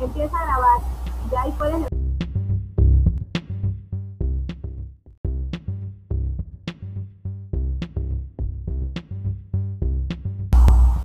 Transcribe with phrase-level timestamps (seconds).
[0.00, 0.80] Empieza a grabar.
[1.30, 1.86] Ya ahí puedes.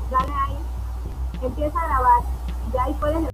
[0.10, 0.58] Dale ahí.
[1.42, 2.24] Empieza a grabar.
[2.74, 3.30] Ya ahí puedes.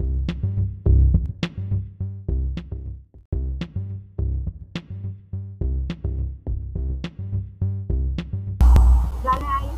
[9.23, 9.69] Dale ahí.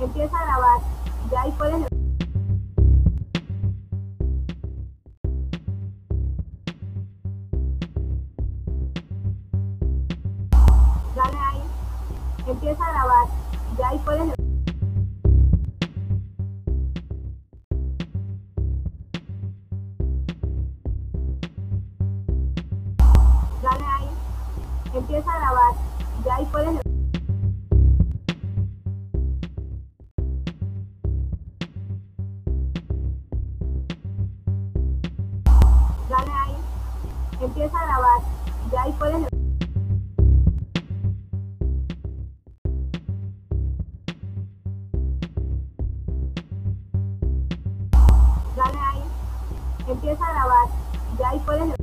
[0.00, 0.80] Empieza a grabar.
[1.30, 1.99] Ya ahí puedes.
[12.50, 13.28] Empieza a grabar.
[13.78, 14.34] Ya ahí puedes.
[23.62, 24.08] Dale ahí.
[24.94, 25.74] Empieza a grabar.
[26.24, 26.80] Ya ahí puedes.
[36.08, 36.56] Dale ahí.
[37.40, 38.20] Empieza a grabar.
[38.72, 39.29] Ya ahí puedes.
[49.88, 50.68] Empieza a grabar.
[51.18, 51.74] Ya ahí puedes.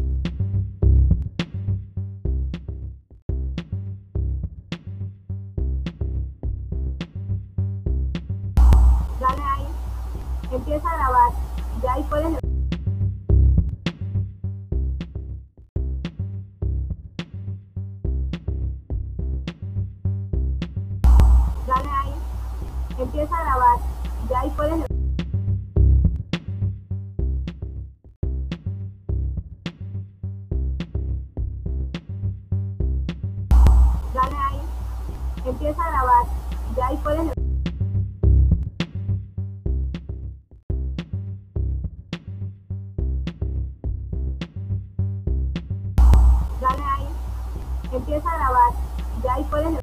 [9.19, 9.67] Dale ahí.
[10.51, 11.31] Empieza a grabar.
[11.83, 12.39] Ya ahí puedes.
[21.67, 22.13] Dale ahí.
[22.99, 23.79] Empieza a grabar.
[24.29, 24.96] Ya ahí puedes.
[35.47, 36.25] Empieza a grabar.
[36.75, 37.31] Ya ahí puedes.
[46.59, 47.07] Dale ahí.
[47.93, 48.73] Empieza a grabar.
[49.23, 49.79] Ya ahí puedes.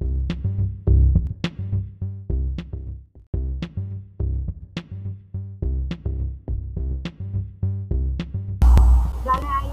[9.24, 9.72] Dale ahí.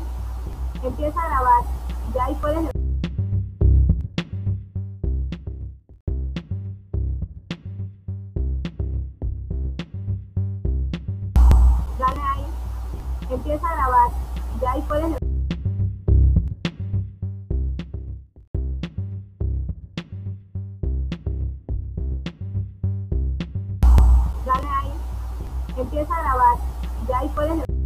[0.83, 1.63] Empieza a grabar.
[2.15, 2.80] Ya ahí puedes.
[13.31, 14.11] Empieza a grabar.
[14.61, 15.17] Ya ahí puedes.
[24.45, 24.91] Dale ahí.
[25.77, 26.57] Empieza a grabar.
[27.07, 27.80] Ya ahí puedes.